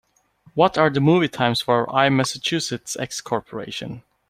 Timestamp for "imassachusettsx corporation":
1.85-4.01